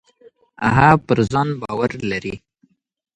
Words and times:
هغه 0.75 0.89
پر 1.05 1.17
ځان 1.31 1.49
باور 1.61 1.91
لري. 2.11 2.35